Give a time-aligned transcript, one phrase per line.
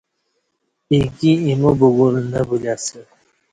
[0.91, 2.99] ایکی ایمو بگول نہ بولی اسہ